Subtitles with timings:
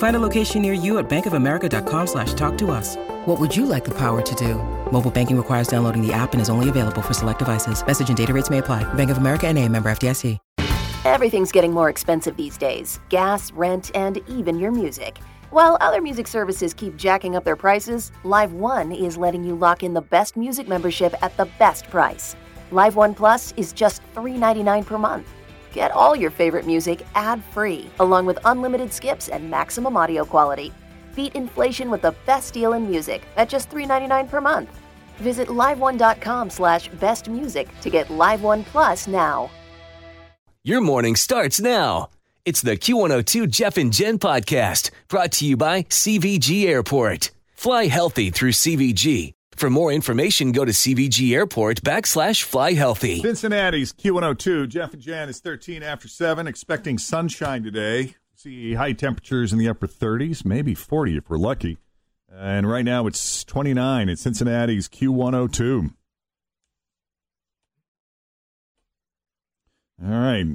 [0.00, 2.96] Find a location near you at bankofamerica.com slash talk to us.
[3.26, 4.54] What would you like the power to do?
[4.90, 7.86] Mobile banking requires downloading the app and is only available for select devices.
[7.86, 8.82] Message and data rates may apply.
[8.94, 10.38] Bank of America and a member FDIC.
[11.04, 12.98] Everything's getting more expensive these days.
[13.10, 15.18] Gas, rent, and even your music.
[15.50, 19.82] While other music services keep jacking up their prices, Live One is letting you lock
[19.82, 22.36] in the best music membership at the best price.
[22.70, 25.28] Live One Plus is just $3.99 per month.
[25.72, 30.72] Get all your favorite music ad free, along with unlimited skips and maximum audio quality.
[31.14, 34.80] Beat inflation with the best deal in music at just $3.99 per month.
[35.18, 39.50] Visit liveone.com slash bestmusic to get Live One Plus now.
[40.64, 42.10] Your morning starts now.
[42.44, 47.30] It's the Q102 Jeff and Jen podcast brought to you by CVG Airport.
[47.54, 49.32] Fly healthy through CVG.
[49.60, 53.20] For more information, go to CVG Airport backslash fly healthy.
[53.20, 54.66] Cincinnati's Q102.
[54.70, 58.14] Jeff and Jen is 13 after 7, expecting sunshine today.
[58.34, 61.76] See high temperatures in the upper 30s, maybe 40 if we're lucky.
[62.34, 65.92] And right now it's 29 at Cincinnati's Q102.
[70.02, 70.46] All right.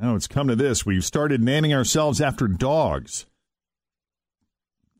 [0.00, 0.86] Now it's come to this.
[0.86, 3.26] We've started naming ourselves after dogs.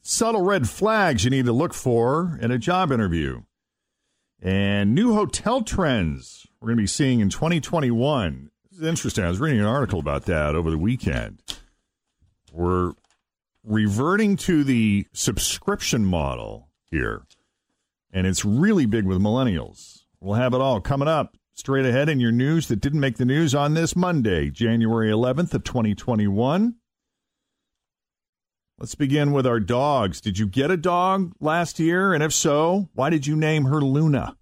[0.00, 3.42] Subtle red flags you need to look for in a job interview.
[4.42, 8.50] And new hotel trends we're going to be seeing in 2021.
[8.70, 9.24] This is interesting.
[9.24, 11.42] I was reading an article about that over the weekend.
[12.52, 12.92] We're
[13.64, 17.22] reverting to the subscription model here,
[18.12, 20.04] and it's really big with millennials.
[20.20, 23.24] We'll have it all coming up straight ahead in your news that didn't make the
[23.24, 26.76] news on this Monday, January 11th of 2021.
[28.82, 30.20] Let's begin with our dogs.
[30.20, 32.12] Did you get a dog last year?
[32.12, 34.36] And if so, why did you name her Luna?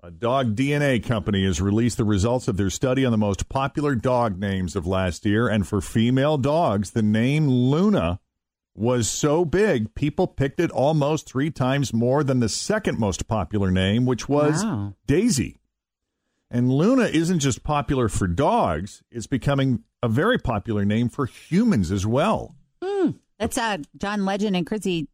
[0.00, 3.96] A dog DNA company has released the results of their study on the most popular
[3.96, 5.48] dog names of last year.
[5.48, 8.20] And for female dogs, the name Luna
[8.76, 13.72] was so big, people picked it almost three times more than the second most popular
[13.72, 14.94] name, which was Wow.
[15.08, 15.58] Daisy.
[16.48, 21.90] And Luna isn't just popular for dogs, it's becoming a very popular name for humans
[21.90, 22.54] as well.
[23.38, 25.08] That's uh, John Legend and Chrissy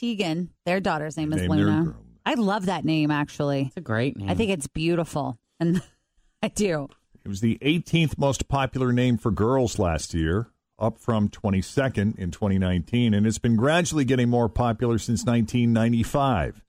[0.00, 0.48] Teigen.
[0.66, 1.84] Their daughter's name is Named their Luna.
[1.84, 1.96] girl.
[2.24, 3.62] I love that name, actually.
[3.66, 4.28] It's a great name.
[4.28, 5.38] I think it's beautiful.
[5.58, 5.82] And
[6.42, 6.88] I do.
[7.24, 12.30] It was the 18th most popular name for girls last year, up from 22nd in
[12.30, 16.62] 2019, and it's been gradually getting more popular since 1995.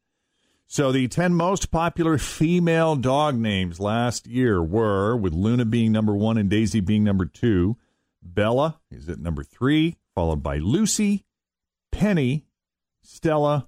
[0.67, 6.15] So the 10 most popular female dog names last year were, with Luna being number
[6.15, 7.77] one and Daisy being number two,
[8.23, 11.25] Bella is at number three, followed by Lucy,
[11.91, 12.45] Penny,
[13.03, 13.67] Stella,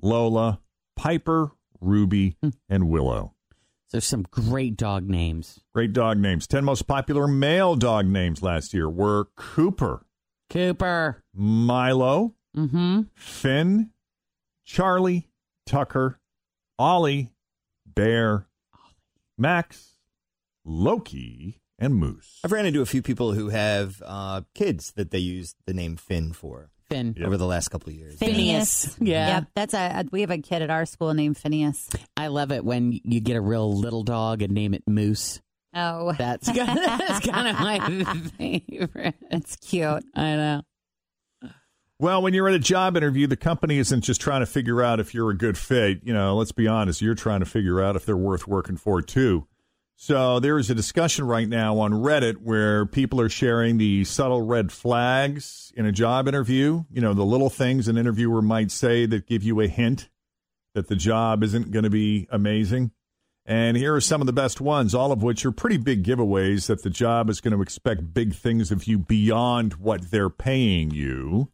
[0.00, 0.60] Lola,
[0.96, 2.36] Piper, Ruby,
[2.68, 3.34] and Willow.
[3.90, 5.60] There's some great dog names.
[5.74, 6.46] Great dog names.
[6.46, 10.06] 10 most popular male dog names last year were Cooper,
[10.50, 11.22] Cooper.
[11.34, 13.02] Milo, Mm-hmm.
[13.14, 13.90] Finn,
[14.66, 15.30] Charlie,
[15.66, 16.20] Tucker,
[16.78, 17.32] Ollie,
[17.86, 18.46] Bear,
[19.38, 19.96] Max,
[20.64, 22.38] Loki, and Moose.
[22.44, 25.96] I've ran into a few people who have uh, kids that they use the name
[25.96, 27.14] Finn for Finn.
[27.16, 27.26] Yep.
[27.26, 28.18] over the last couple of years.
[28.18, 28.96] Phineas.
[29.00, 29.34] Yeah.
[29.38, 29.44] Yep.
[29.56, 31.90] That's a, we have a kid at our school named Phineas.
[32.16, 35.40] I love it when you get a real little dog and name it Moose.
[35.74, 39.14] Oh, That's kind of, that's kind of my favorite.
[39.30, 40.04] it's cute.
[40.14, 40.62] I know.
[41.98, 44.98] Well, when you're at a job interview, the company isn't just trying to figure out
[44.98, 46.00] if you're a good fit.
[46.02, 49.00] You know, let's be honest, you're trying to figure out if they're worth working for,
[49.02, 49.46] too.
[50.02, 54.42] So there is a discussion right now on Reddit where people are sharing the subtle
[54.42, 56.82] red flags in a job interview.
[56.90, 60.08] You know, the little things an interviewer might say that give you a hint
[60.74, 62.90] that the job isn't going to be amazing.
[63.46, 66.66] And here are some of the best ones, all of which are pretty big giveaways
[66.66, 70.90] that the job is going to expect big things of you beyond what they're paying
[70.90, 71.52] you.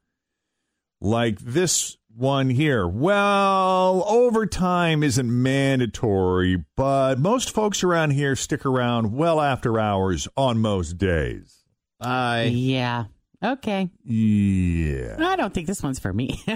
[1.02, 2.86] Like this one here.
[2.86, 10.58] Well, overtime isn't mandatory, but most folks around here stick around well after hours on
[10.58, 11.64] most days.
[12.00, 13.04] I Yeah.
[13.42, 13.90] Okay.
[14.04, 15.16] Yeah.
[15.20, 16.42] I don't think this one's for me.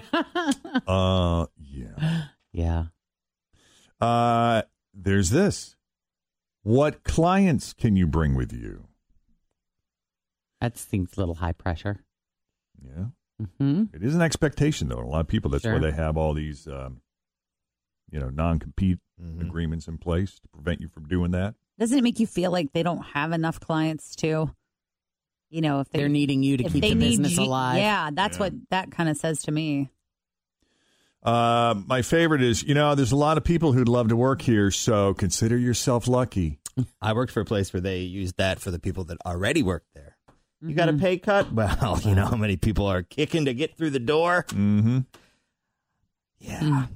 [0.87, 2.25] Uh, yeah.
[2.53, 2.85] yeah.
[4.01, 4.63] Uh,
[4.95, 5.77] there's this.
[6.63, 8.89] What clients can you bring with you?
[10.61, 12.05] That seems a little high pressure.
[12.83, 13.07] Yeah.
[13.59, 15.01] Hmm It is an expectation, though.
[15.01, 15.75] A lot of people, that's Sure.
[15.75, 17.01] why they have all these, um,
[18.11, 19.41] you know, non compete Mhm.
[19.43, 21.55] agreements in place to prevent you from doing that.
[21.79, 24.51] Doesn't it make you feel like they don't have enough clients too?
[25.51, 27.79] You know, if they, They're needing you to keep the business you- alive.
[27.79, 28.41] Yeah, that's Yeah.
[28.45, 29.91] what that kind of says to me.
[31.23, 34.43] Uh, my favorite is, you know, there's a lot of people who'd love to work
[34.43, 36.59] here, so consider yourself lucky.
[37.01, 39.95] I worked for a place where they used that for the people that already worked
[39.95, 40.12] there.
[40.65, 41.53] You got a pay cut?
[41.53, 44.45] Well, you know how many people are kicking to get through the door?
[44.51, 45.01] Mm-hmm.
[46.39, 46.87] Yeah.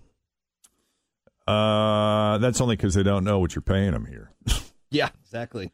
[1.47, 4.31] Uh, that's only because they don't know what you're paying them here.
[4.89, 5.73] Yeah, exactly.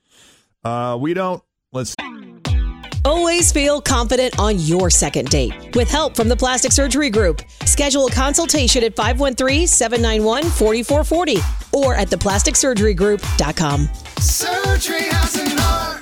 [0.64, 1.42] Uh, we don't.
[1.70, 1.94] Let's.
[3.04, 5.76] Always feel confident on your second date.
[5.76, 13.88] With help from the Plastic Surgery Group, schedule a consultation at 513-791-4440 or at theplasticsurgerygroup.com.
[14.18, 16.01] Surgery has an art.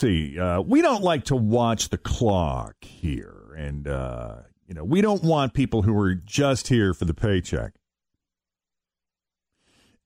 [0.00, 0.38] See.
[0.38, 4.36] Uh, we don't like to watch the clock here, and uh,
[4.66, 7.72] you know, we don't want people who are just here for the paycheck.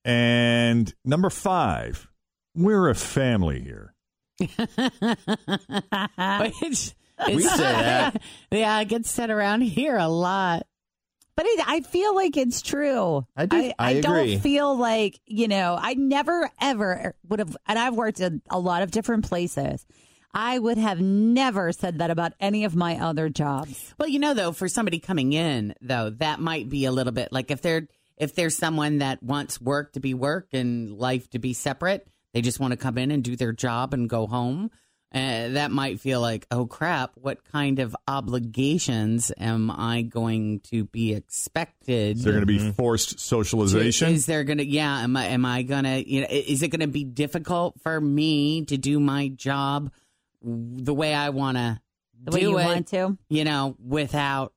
[0.04, 2.08] And number five,
[2.54, 3.94] we're a family here.
[4.38, 4.56] Which
[7.26, 8.20] We say that.
[8.50, 10.66] yeah, it gets said around here a lot.
[11.36, 13.26] But it, I feel like it's true.
[13.36, 15.76] I do- I don't feel like you know.
[15.78, 19.84] I never ever would have, and I've worked in a lot of different places.
[20.32, 23.94] I would have never said that about any of my other jobs.
[23.98, 27.32] Well, you know, though, for somebody coming in, though, that might be a little bit
[27.32, 27.86] like if they're
[28.16, 32.42] if there's someone that wants work to be work and life to be separate, they
[32.42, 34.70] just want to come in and do their job and go home.
[35.14, 40.86] Uh, that might feel like, oh crap, what kind of obligations am I going to
[40.86, 42.16] be expected?
[42.16, 44.12] Is there going to be forced to- socialization?
[44.12, 44.98] Is there gonna yeah?
[45.02, 46.26] Am I am I gonna you know?
[46.28, 49.92] Is it gonna be difficult for me to do my job
[50.42, 51.80] the way I want to
[52.24, 52.64] do way you it?
[52.64, 53.16] want to.
[53.28, 54.52] You know, without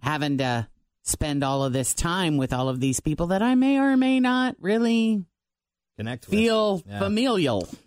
[0.00, 0.68] having to
[1.04, 4.20] spend all of this time with all of these people that I may or may
[4.20, 5.24] not really
[5.96, 6.38] Connect with.
[6.38, 6.98] feel Yeah.
[6.98, 7.68] familial.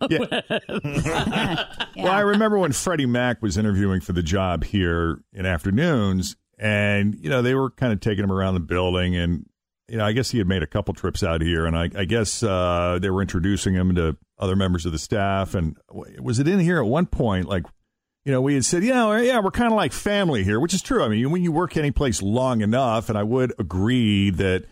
[1.96, 7.16] Well, I remember when Freddie Mac was interviewing for the job here in afternoons, and
[7.20, 9.46] you know they were kind of taking him around the building, and
[9.88, 12.04] you know I guess he had made a couple trips out here, and I, I
[12.04, 16.46] guess uh, they were introducing him to other members of the staff, and was it
[16.48, 17.64] in here at one point like.
[18.24, 20.82] You know, we had said, yeah, yeah, we're kind of like family here, which is
[20.82, 21.02] true.
[21.02, 24.66] I mean, when you work any place long enough, and I would agree that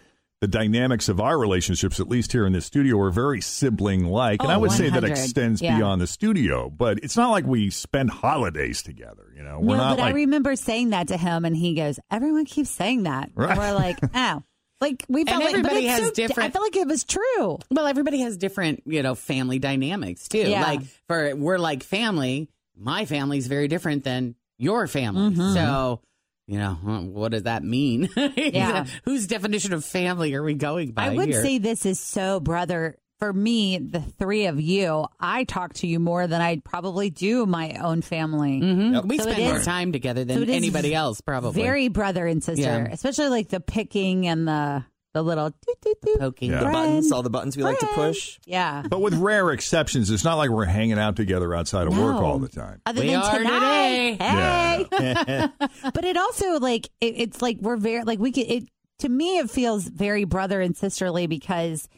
[0.47, 4.41] the dynamics of our relationships, at least here in this studio, are very sibling like.
[4.41, 5.77] and Oh, I would say that extends Yeah.
[5.77, 9.33] beyond the studio, but it's not like we spend holidays together.
[9.37, 11.75] You know, we're no, not but like I remember saying that to him, and he
[11.75, 13.51] goes, "Everyone keeps saying that." Right.
[13.51, 14.43] And we're like, "Oh."
[14.81, 17.03] Like we felt like, but everybody it's has so- different- I felt like it was
[17.03, 17.59] true.
[17.71, 20.39] Well, everybody has different, you know, family dynamics too.
[20.39, 20.61] Yeah.
[20.63, 22.51] Like for we're like family.
[22.79, 25.35] My family's very different than your family.
[25.35, 25.55] Mhm.
[25.55, 26.01] So,
[26.47, 28.09] you know, what does that mean?
[28.37, 28.87] Yeah.
[29.05, 31.43] Whose definition of family are we going by I would here?
[31.43, 32.97] say this is so, brother.
[33.19, 37.47] For me, the three of you, I talk to you more than I probably do
[37.47, 38.61] my own family.
[38.61, 39.07] Mhm.
[39.07, 41.63] We So it spend more time together than it is anybody else, probably.
[41.63, 42.89] Very brother and sister, Yeah.
[42.93, 44.85] especially like the picking and the
[45.17, 46.19] the little doot, doot, doot.
[46.21, 46.51] poking.
[46.51, 46.59] Yeah.
[46.65, 48.13] The buttons, all the buttons we like to Friend.
[48.13, 48.39] push.
[48.45, 48.83] Yeah.
[48.87, 52.25] But with rare exceptions, it's not like we're hanging out together outside of work No.
[52.25, 52.83] all the time.
[52.85, 54.11] Other We than are tonight.
[54.13, 54.87] today.
[54.91, 55.49] Hey.
[55.95, 58.65] but it also like it, it's like we're very like we could it
[58.99, 61.89] to me it feels very brother and sisterly because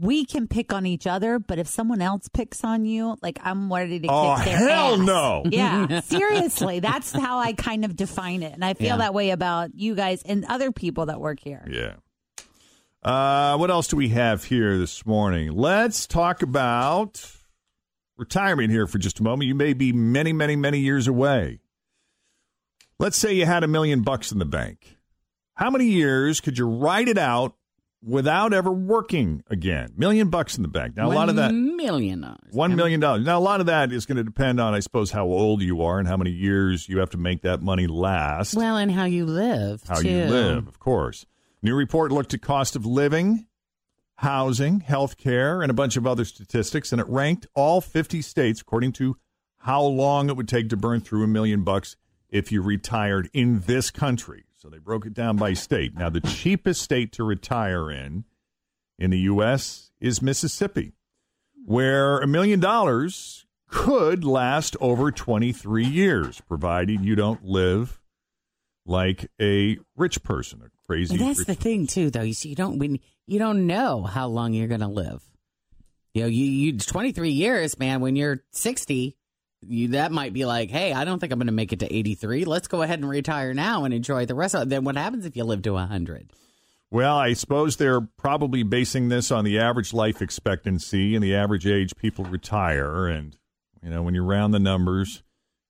[0.00, 3.72] we can pick on each other, but if someone else picks on you, like I'm
[3.72, 4.98] ready to Oh, kick their hell ass.
[5.00, 5.42] no.
[5.50, 8.96] Yeah, seriously, that's how I kind of define it, and I feel Yeah.
[8.98, 11.66] that way about you guys and other people that work here.
[11.70, 11.94] Yeah.
[13.02, 15.52] Uh, what else do we have here this morning?
[15.52, 17.30] Let's talk about
[18.16, 19.46] retirement here for just a moment.
[19.48, 21.60] You may be many, many, many years away.
[22.98, 24.96] Let's say you had a million bucks in the bank.
[25.56, 27.54] How many years could you ride it out
[28.06, 29.92] without ever working again.
[29.96, 30.96] Million bucks in the bank.
[30.96, 31.52] Now, a lot of that.
[31.52, 32.52] million dollars.
[32.52, 33.24] One million dollars.
[33.24, 35.82] Now, a lot of that is going to depend on, I suppose, how old you
[35.82, 38.54] are and how many years you have to make that money last.
[38.54, 39.82] Well, and how you live.
[39.88, 40.08] how too.
[40.08, 41.26] you live, of course.
[41.62, 43.46] New report looked at cost of living,
[44.16, 48.60] housing, health care, and a bunch of other statistics, and it ranked all 50 states
[48.60, 49.16] according to
[49.58, 51.96] how long it would take to burn through a million bucks
[52.28, 54.44] if you retired in this country.
[54.64, 55.94] So they broke it down by state.
[55.94, 58.24] Now, the cheapest state to retire in
[58.98, 59.90] in the U.S.
[60.00, 60.94] is Mississippi,
[61.66, 68.00] where a million dollars could last over 23 years, provided you don't live
[68.86, 71.14] like a rich person, a crazy.
[71.14, 72.22] And that's the thing too, though.
[72.22, 75.22] You see, you don't when you don't know how long you're going to live.
[76.14, 78.00] You know, you you 23 years, man.
[78.00, 79.14] When you're 60,
[79.68, 81.94] you that might be like, hey, I don't think I'm going to make it to
[81.94, 82.44] 83.
[82.44, 84.68] Let's go ahead and retire now and enjoy the rest of it.
[84.68, 86.30] Then what happens if you live to 100?
[86.90, 91.66] Well, I suppose they're probably basing this on the average life expectancy and the average
[91.66, 93.06] age people retire.
[93.06, 93.36] And,
[93.82, 95.22] you know, when you round the numbers,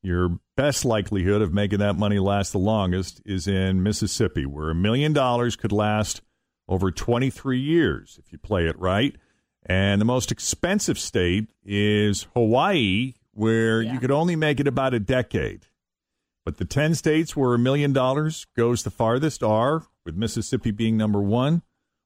[0.02, 4.74] your best likelihood of making that money last the longest is in Mississippi, where a
[4.74, 6.20] million dollars could last
[6.68, 9.16] over 23 years if you play it right.
[9.66, 15.00] And the most expensive state is Hawaii, where you could only make it about a
[15.00, 15.66] decade.
[16.44, 20.96] But the 10 states where a million dollars goes the farthest are, with Mississippi being
[20.96, 21.62] number one,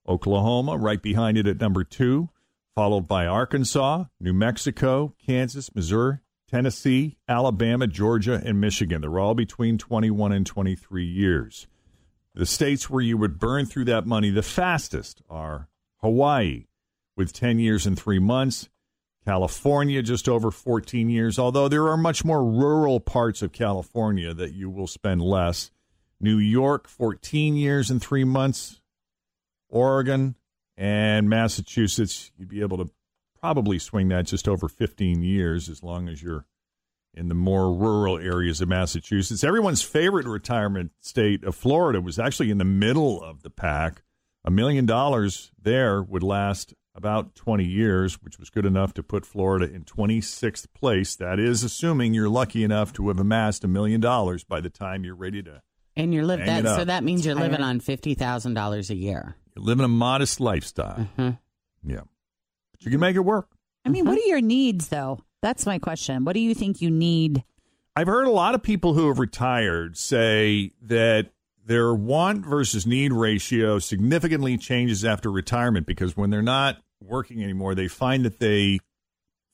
[0.07, 2.31] Oklahoma right behind it at number two,
[2.75, 6.19] followed by Arkansas, New Mexico, Kansas, Missouri,
[6.49, 9.03] Tennessee, Alabama, Georgia, and Michigan.
[9.03, 11.67] They're all between 21 and 23 years.
[12.35, 15.69] The states where you would burn through that money the fastest are
[16.01, 16.67] Hawaii,
[17.17, 18.69] with 10 years and three months,
[19.29, 24.55] California, just over 14 years, although there are much more rural parts of California that
[24.55, 25.71] you will spend less.
[26.19, 28.81] New York, 14 years and three months.
[29.69, 30.35] Oregon
[30.79, 32.89] and Massachusetts, you'd be able to
[33.39, 36.47] probably swing that just over 15 years as long as you're
[37.13, 39.45] in the more rural areas of Massachusetts.
[39.45, 44.01] Everyone's favorite retirement state of Florida was actually in the middle of the pack.
[44.43, 49.25] A million dollars there would last about 20 years, which was good enough to put
[49.25, 51.15] Florida in 26th place.
[51.17, 55.05] That is assuming you're lucky enough to have amassed a million dollars by the time
[55.05, 55.63] you're ready to
[55.97, 58.97] And you're live Hang that, so that means you're living on fifty thousand dollars a
[58.97, 59.37] year.
[59.57, 61.09] you're living a modest lifestyle.
[61.17, 61.91] Mm-hmm.
[61.91, 62.01] Yeah.
[62.73, 63.49] But you can make it work.
[63.85, 65.21] I mean, what are your needs, though?
[65.41, 66.25] That's my question.
[66.25, 67.45] What do you think you need?
[67.95, 71.31] I've heard a lot of people who have retired say that
[71.65, 77.75] their want versus need ratio significantly changes after retirement because when they're not working anymore,
[77.75, 78.81] they find that they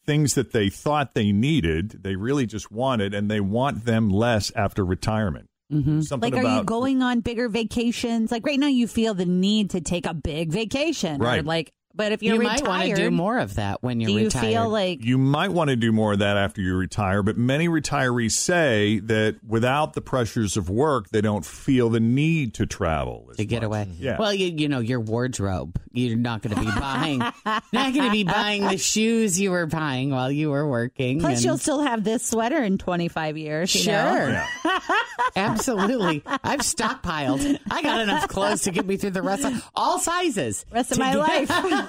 [0.07, 4.53] things that they thought they needed, they really just wanted, and they want them less
[4.55, 5.47] after retirement.
[5.73, 6.03] Mm-hmm.
[6.03, 8.31] Something Like, are about you going on bigger vacations?
[8.31, 11.45] Like right now, you feel the need to take a big vacation, Or Right.
[11.45, 14.19] like, but if you're you might want to do more of that when you're do
[14.19, 14.47] you retired.
[14.47, 17.69] feel like You might want to do more of that after you retire, but many
[17.69, 23.29] retirees say that without the pressures of work, they don't feel the need to travel
[23.31, 23.67] as to get much.
[23.67, 23.89] away.
[23.99, 24.17] Yeah.
[24.19, 25.81] Well, you you know your wardrobe.
[25.93, 29.67] You're not going to be buying, not going to be buying the shoes you were
[29.67, 31.21] buying while you were working.
[31.21, 33.73] Plus, and- you'll still have this sweater in 25 years.
[33.75, 34.33] You Sure.
[34.33, 34.45] know?
[35.37, 36.23] Absolutely.
[36.43, 37.59] I've stockpiled.
[37.71, 40.65] I got enough clothes to get me through the rest of all sizes.
[40.73, 41.19] Rest of my get-
[41.51, 41.51] life.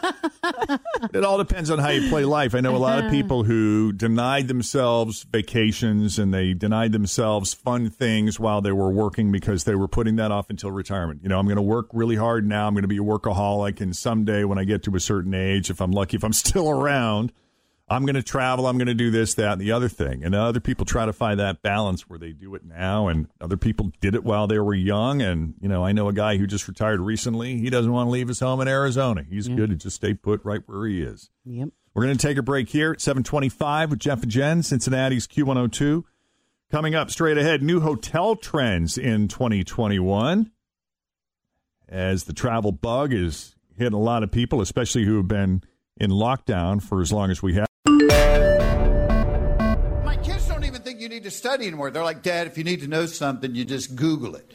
[1.14, 2.56] It all depends on how you play life.
[2.56, 3.08] I know a lot Uh-huh.
[3.08, 8.90] of people who denied themselves vacations and they denied themselves fun things while they were
[8.92, 11.22] working because they were putting that off until retirement.
[11.24, 12.68] You know, I'm going to work really hard now.
[12.68, 13.82] I'm going to be a workaholic.
[13.82, 16.70] And someday when I get to a certain age, if I'm lucky, if I'm still
[16.70, 17.32] around,
[17.88, 18.66] I'm going to travel.
[18.66, 20.24] I'm going to do this, that, and the other thing.
[20.24, 23.58] And other people try to find that balance where they do it now, and other
[23.58, 25.22] people did it while they were young.
[25.22, 27.58] And you know, I know a guy who just retired recently.
[27.60, 29.24] He doesn't want to leave his home in Arizona.
[29.30, 29.56] He's mm.
[29.56, 31.30] good to just stay put right where he is.
[31.46, 31.70] Yep.
[31.94, 36.04] We're going to take a break here at 725 with Jeff and Jen, Cincinnati's Q102.
[36.72, 40.52] Coming up straight ahead, new hotel trends in 2021
[41.88, 45.64] as the travel bug is hitting a lot of people, especially who have been
[45.98, 47.65] in lockdown for as long as we have.
[51.26, 51.92] To study anymore.
[51.92, 54.50] They're like, Dad, if you need to know something, you just Google it.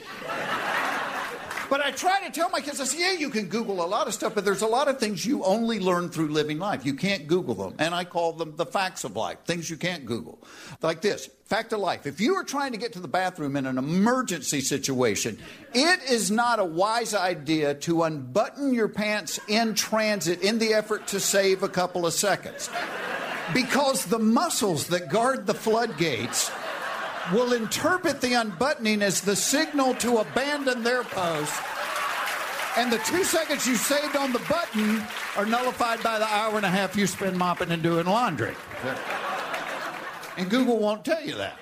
[1.71, 4.09] But I try to tell my kids, I say, yeah, you can Google a lot
[4.09, 6.85] of stuff, but there's a lot of things you only learn through living life.
[6.85, 7.77] You can't Google them.
[7.79, 10.43] And I call them the facts of life, things you can't Google.
[10.83, 12.07] Like this fact of life.
[12.07, 15.39] If you are trying to get to the bathroom in an emergency situation,
[15.73, 21.07] it is not a wise idea to unbutton your pants in transit in the effort
[21.09, 22.69] to save a couple of seconds.
[23.53, 26.51] Because the muscles that guard the floodgates
[27.33, 31.61] will interpret the unbuttoning as the signal to abandon their post
[32.77, 35.03] And the two seconds you saved on the button
[35.37, 38.55] are nullified by the hour and a half you spend mopping and doing laundry.
[40.37, 41.59] And Google won't tell you that.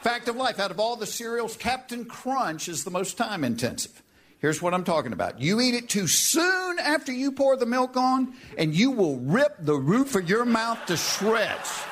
[0.00, 4.02] Fact of life out of all the cereals, Captain Crunch is the most time intensive.
[4.40, 5.40] Here's what I'm talking about.
[5.40, 9.56] You eat it too soon after you pour the milk on, and you will rip
[9.58, 11.82] the roof of your mouth to shreds.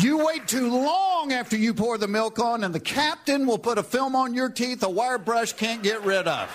[0.00, 3.78] You wait too long after you pour the milk on, and the captain will put
[3.78, 6.50] a film on your teeth a wire brush can't get rid of.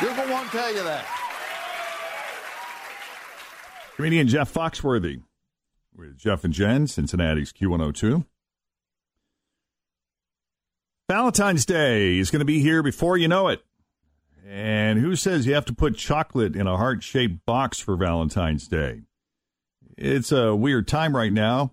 [0.00, 1.06] Google won't tell you that.
[3.94, 5.22] Comedian Jeff Foxworthy
[5.96, 8.24] with Jeff and Jen, Cincinnati's Q102.
[11.08, 13.62] Valentine's Day is going to be here before you know it.
[14.46, 18.66] And who says you have to put chocolate in a heart shaped box for Valentine's
[18.66, 19.02] Day?
[19.98, 21.72] It's a weird time right now.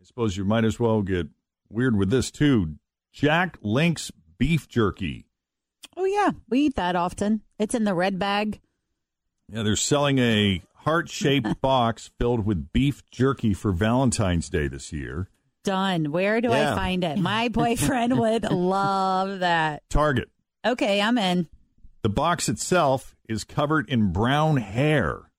[0.00, 1.28] I suppose you might as well get
[1.68, 2.76] weird with this too.
[3.12, 5.26] Jack Link's beef jerky.
[5.96, 7.42] Oh yeah, we eat that often.
[7.58, 8.60] It's in the red bag.
[9.52, 14.92] Yeah, they're selling a heart shaped box filled with beef jerky for Valentine's Day this
[14.92, 15.28] year.
[15.64, 16.10] Done.
[16.12, 16.72] Where do Yeah.
[16.72, 17.18] I find it?
[17.18, 19.82] My boyfriend would love that.
[19.90, 20.28] Target.
[20.64, 21.48] Okay, I'm in.
[22.02, 25.30] The box itself is covered in brown hair.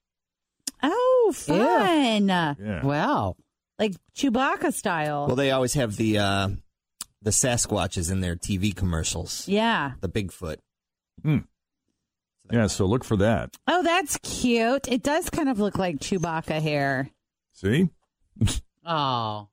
[0.84, 2.28] Oh, fun.
[2.28, 2.84] Yeah.
[2.84, 3.36] Wow.
[3.80, 5.26] Like Chewbacca style.
[5.28, 6.50] Well, they always have the uh,
[7.24, 9.48] the Sasquatches in their TV commercials.
[9.48, 9.94] yeah.
[10.02, 10.58] The Bigfoot.
[11.24, 11.38] Hmm.
[12.52, 13.56] Yeah, so look for that.
[13.68, 14.88] Oh, that's cute.
[14.88, 17.10] It does kind of look like Chewbacca hair.
[17.54, 17.90] See?
[18.84, 19.48] Oh.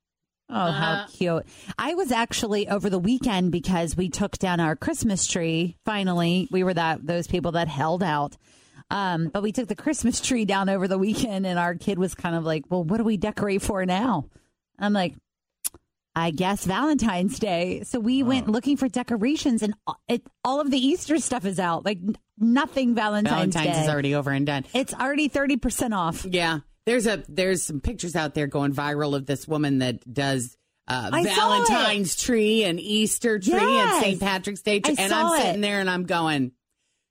[0.50, 1.44] Oh, how cute.
[1.78, 5.76] I was actually over the weekend because we took down our Christmas tree.
[5.84, 8.36] Finally, we were that those people that held out.
[8.90, 12.14] Um, but we took the Christmas tree down over the weekend and our kid was
[12.14, 14.26] kind of like, "Well, what do we decorate for now?"
[14.78, 15.14] And I'm like,
[16.18, 17.82] I guess Valentine's Day.
[17.84, 19.74] So we went looking for decorations and
[20.08, 21.84] it, all of the Easter stuff is out.
[21.84, 21.98] Like
[22.38, 23.82] nothing Valentine's, Valentine's Day.
[23.82, 24.64] is already over and done.
[24.74, 26.24] It's already 30% off.
[26.24, 26.60] Yeah.
[26.88, 31.10] There's a there's some pictures out there going viral of this woman that does uh,
[31.12, 33.94] I Valentine's tree and Easter tree Yes.
[33.96, 34.20] and St.
[34.20, 34.94] Patrick's Day tree.
[34.98, 35.60] And I'm sitting it.
[35.60, 36.52] there and I'm going,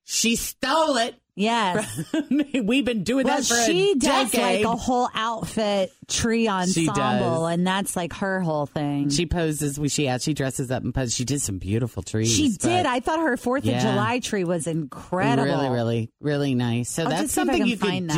[0.03, 1.13] she stole it.
[1.35, 2.03] Yes.
[2.63, 4.65] We've been doing Well, that for she a does decade.
[4.65, 9.09] like a whole outfit tree ensemble, and that's like her whole thing.
[9.09, 9.79] she poses.
[9.93, 11.13] She yeah, she dresses up and poses.
[11.13, 12.33] She did some beautiful trees.
[12.35, 12.87] She did.
[12.87, 13.75] I thought her Fourth Yeah.
[13.75, 15.43] of July tree was incredible.
[15.45, 16.89] Really, really, really nice.
[16.89, 18.15] So I'll that's something can you could find that.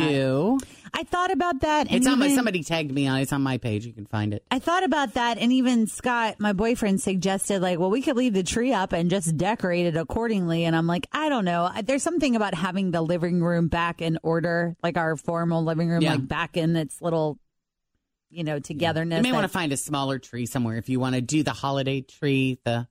[0.94, 1.86] I thought about that.
[1.88, 2.26] And It's on my.
[2.26, 3.20] even- Somebody tagged me on.
[3.20, 3.86] It's on my page.
[3.86, 4.44] You can find it.
[4.50, 8.32] I thought about that, and even Scott, my boyfriend, suggested like, well, we could leave
[8.34, 10.64] the tree up and just decorate it accordingly.
[10.64, 11.70] And I'm like, I don't know.
[11.84, 16.02] There's something about having the living room back in order, like our formal living room,
[16.02, 16.12] Yeah.
[16.12, 17.38] like back in its little,
[18.30, 19.18] you know, togetherness.
[19.18, 21.52] You may want to find a smaller tree somewhere if you want to do the
[21.52, 22.58] holiday tree.
[22.64, 22.86] The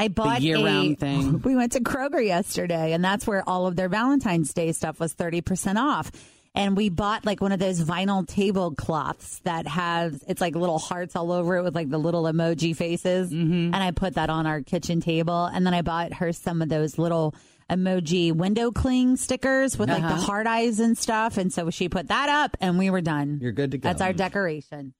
[0.00, 1.40] I bought the year-round a- thing.
[1.44, 5.12] We went to Kroger yesterday, and that's where all of their Valentine's Day stuff was
[5.12, 6.10] thirty percent off.
[6.58, 11.14] And we bought like one of those vinyl tablecloths that has it's like little hearts
[11.14, 13.32] all over it with like the little emoji faces.
[13.32, 13.72] Mm-hmm.
[13.72, 15.44] And I put that on our kitchen table.
[15.46, 17.34] And then I bought her some of those little
[17.70, 20.20] emoji window cling stickers with like the Uh-huh.
[20.22, 21.36] heart eyes and stuff.
[21.38, 23.38] And so she put that up, and we were done.
[23.40, 23.88] you're good to go.
[23.88, 24.94] That's our decoration.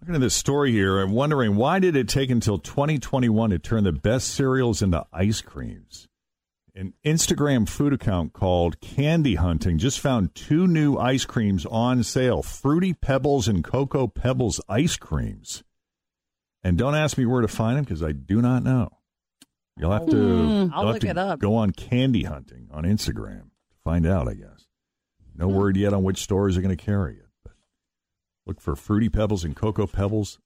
[0.00, 3.84] Looking at this story here, I'm wondering why did it take until 2021 to turn
[3.84, 6.08] the best cereals into ice creams?
[6.74, 12.42] An Instagram food account called Candy Hunting just found two new ice creams on sale
[12.42, 15.64] Fruity Pebbles and Cocoa Pebbles ice creams.
[16.62, 18.90] And don't ask me where to find them because I do not know.
[19.76, 21.40] You'll have to, Mm, I'll you'll have look to it up.
[21.40, 24.66] go on Candy Hunting on Instagram to find out, I guess.
[25.34, 27.26] No word yet on which stores are going to carry it.
[27.42, 27.54] But
[28.46, 30.38] look for Fruity Pebbles and Cocoa Pebbles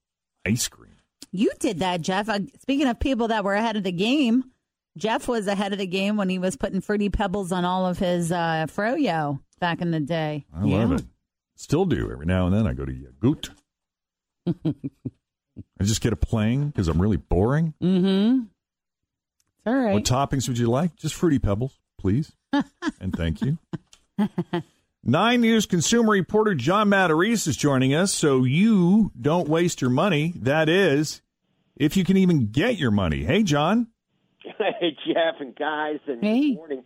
[0.46, 0.92] ice cream.
[1.32, 2.28] You did that, Jeff.
[2.28, 4.44] Uh, speaking of people that were ahead of the game,
[4.96, 7.98] Jeff was ahead of the game when he was putting fruity pebbles on all of
[7.98, 10.44] his uh, froyo back in the day.
[10.54, 11.02] I love it.
[11.56, 12.66] Still do every now and then.
[12.66, 13.50] I go to Yagööt.
[15.80, 17.74] I just get a playing because I'm really boring.
[17.82, 18.42] Mm-hmm.
[19.66, 19.94] All right.
[19.94, 20.96] What toppings would you like?
[20.96, 22.32] Just fruity pebbles, please,
[23.00, 23.58] and thank you.
[25.02, 28.12] Nine News consumer reporter John Matarese is joining us.
[28.12, 30.32] So you don't waste your money.
[30.36, 31.22] That is,
[31.76, 33.24] if you can even get your money.
[33.24, 33.88] Hey, John.
[34.44, 36.50] Hey, Jeff and guys, and Hey.
[36.50, 36.84] good morning.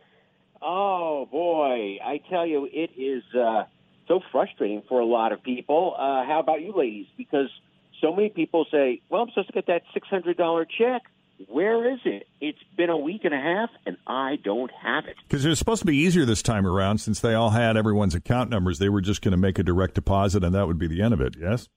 [0.61, 3.65] Oh boy, I tell you, it is uh,
[4.09, 5.95] so frustrating for a lot of people.
[5.97, 7.07] Uh, how about you, ladies?
[7.17, 7.49] Because
[8.01, 11.03] so many people say, "Well, I'm supposed to get that six hundred dollar check.
[11.47, 12.27] Where is it?
[12.41, 15.59] It's been a week and a half, and I don't have it." Because it was
[15.61, 18.81] supposed to be easier this time around since they all had everyone's account numbers.
[18.81, 21.15] They were just going to make a direct deposit and that would be the end
[21.15, 21.69] of it, yes?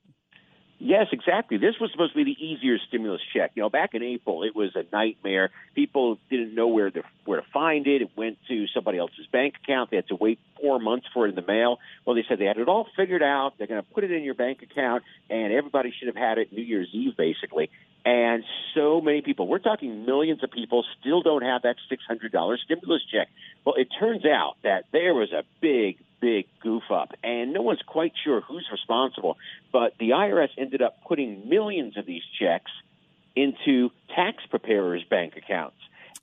[0.83, 1.57] Yes, exactly.
[1.57, 3.51] This was supposed to be the easier stimulus check.
[3.53, 5.51] You know, back in April, it was a nightmare.
[5.75, 8.01] People didn't know where to where to find it.
[8.01, 9.91] It went to somebody else's bank account.
[9.91, 11.77] They had to wait four months for it in the mail.
[12.03, 13.53] Well, they said they had it all figured out.
[13.59, 16.51] They're going to put it in your bank account, and everybody should have had it
[16.51, 17.69] New Year's Eve, basically.
[18.03, 23.03] And so many people, we're talking millions of people, still don't have that $600 stimulus
[23.11, 23.27] check.
[23.63, 27.81] Well, it turns out that there was a big, big goof up, and no one's
[27.85, 29.37] quite sure who's responsible.
[29.73, 32.71] But the IRS ended up putting millions of these checks
[33.35, 35.77] into tax preparers' bank accounts,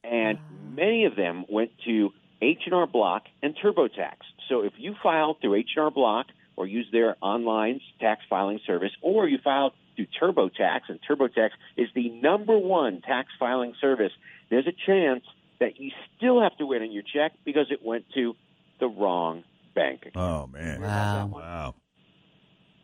[0.04, 0.38] and
[0.74, 4.16] many of them went to H&R Block and TurboTax.
[4.48, 9.28] So if you filed through H&R Block or use their online tax filing service, or
[9.28, 14.12] you filed through TurboTax, and TurboTax is the number one tax filing service,
[14.50, 15.24] there's a chance
[15.60, 18.34] that you still have to wait on your check because it went to
[18.80, 19.44] the wrong
[19.78, 20.16] bank account.
[20.16, 20.80] Oh man!
[20.80, 21.26] Wow.
[21.32, 21.74] Wow.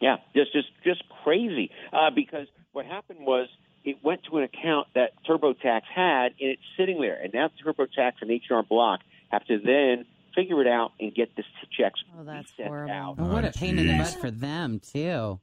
[0.00, 1.70] Yeah, just just just crazy.
[1.92, 3.48] Uh, because what happened was
[3.85, 7.18] it went to an account that TurboTax had, and it's sitting there.
[7.22, 10.04] And now TurboTax and H&R Block have to then
[10.35, 11.46] figure it out and get this
[11.78, 12.92] checks Oh, that's sent horrible.
[12.92, 13.16] out.
[13.18, 15.38] Oh, what a pain in the butt for them too.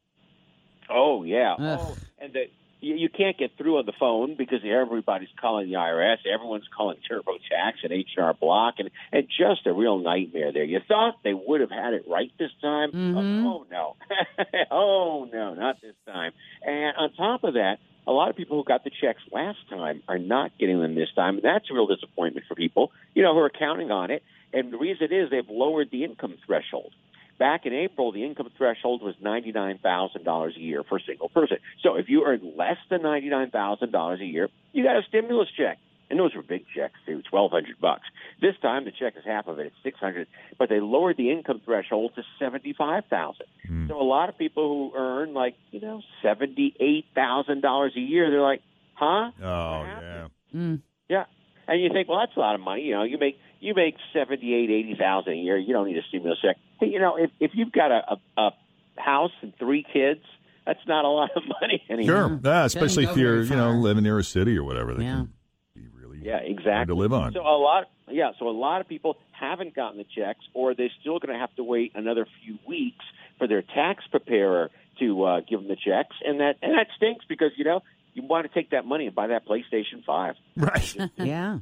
[0.90, 1.54] Oh yeah.
[1.58, 1.80] Ugh.
[1.82, 2.46] Oh, and the,
[2.82, 6.18] you, you can't get through on the phone because everybody's calling the IRS.
[6.32, 10.64] Everyone's calling TurboTax and H&R Block, and and just a real nightmare there.
[10.66, 12.92] You thought they would have had it right this time.
[12.92, 13.46] Mhm.
[13.46, 13.96] Oh no,
[14.72, 16.32] oh no, not this time.
[16.66, 17.78] And on top of that.
[18.08, 21.10] A lot of people who got the checks last time are not getting them this
[21.16, 21.36] time.
[21.36, 24.24] And that's a real disappointment for people, you know, who are counting on it.
[24.52, 26.94] And the reason is they've lowered the income threshold.
[27.42, 31.58] Back in April, the income threshold was $99,000 a year for a single person.
[31.82, 35.80] So if you earn less than $99,000 a year, you got a stimulus check.
[36.12, 38.04] And those were big checks too, 1200 bucks.
[38.42, 40.28] This time the check is half of it, it's 600,
[40.60, 43.48] but they lowered the income threshold to 75,000.
[43.88, 48.62] So a lot of people who earn like, you know, $78,000 a year, they're like,
[48.94, 50.28] "Huh?" Oh yeah.
[50.54, 50.82] Mm.
[51.10, 51.26] Yeah.
[51.68, 52.84] And you think, well, that's a lot of money.
[52.84, 55.58] You know, you make you make seventy eight, eighty thousand a year.
[55.58, 56.58] You don't need a stimulus check.
[56.80, 58.52] Hey, you know, if if you've got a, a, a
[58.98, 60.22] house and three kids,
[60.66, 62.28] that's not a lot of money anymore.
[62.30, 62.40] Sure.
[62.44, 64.94] Yeah, especially if you're, you know, living near a city or whatever.
[64.94, 65.16] They Yeah.
[65.16, 65.30] can
[65.76, 66.94] be really Yeah, hard exactly.
[66.94, 67.34] to live on.
[67.34, 68.32] So a lot, yeah.
[68.40, 71.56] So a lot of people haven't gotten the checks, or they're still going to have
[71.56, 73.04] to wait another few weeks
[73.38, 74.70] for their tax preparer
[75.00, 77.82] to uh, give them the checks, and that and that stinks because you know
[78.14, 80.36] you want to take that money and buy that PlayStation Five.
[80.58, 80.96] Right.
[81.18, 81.60] Yeah.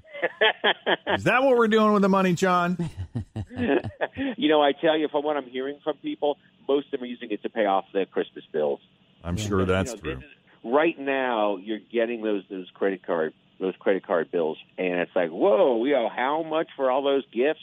[1.16, 2.90] Is that what we're doing with the money, John?
[4.38, 6.38] you know, I tell you, from what I'm hearing from people,
[6.68, 8.80] most of them are using it to pay off their Christmas bills.
[9.24, 10.12] I'm sure that's you know, true.
[10.20, 10.24] is-
[10.64, 15.30] right now, you're getting those those credit card those credit card bills, and it's like,
[15.32, 17.60] whoa, we owe how much for all those gifts?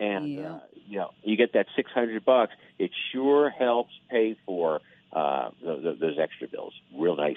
[0.00, 0.52] And Yeah.
[0.54, 2.52] uh, you know, you get that six hundred bucks.
[2.78, 4.80] It sure helps pay for
[5.16, 6.74] uh, th- th- those extra bills.
[6.96, 7.36] Real nice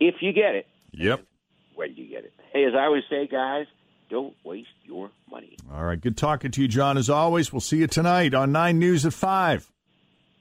[0.00, 0.66] if you get it.
[0.92, 1.24] Yep.
[1.74, 2.32] When you get it.
[2.52, 3.66] Hey, as I always say, guys,
[4.10, 5.56] don't waste your money.
[5.72, 6.00] All right.
[6.00, 6.96] Good talking to you, John.
[6.96, 9.70] As always, we'll see you tonight on Nine News at five.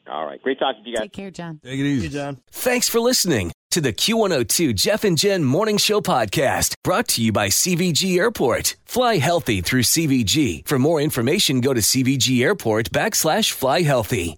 [0.10, 1.04] All right, great talking to you guys.
[1.04, 1.60] Take care, John.
[1.62, 2.40] Take it easy, John.
[2.50, 7.34] Thanks for listening to the Q102 Jeff and Jen Morning Show podcast brought to you
[7.34, 8.78] by CVG Airport.
[8.86, 10.66] Fly healthy through CVG.
[10.66, 14.38] For more information, go to CVG Airport backslash fly healthy.